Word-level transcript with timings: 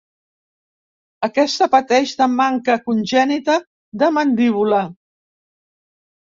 Aquesta 1.27 1.67
pateix 1.75 2.15
de 2.23 2.29
manca 2.39 2.79
congènita 2.89 3.61
de 4.05 4.13
mandíbula. 4.19 4.85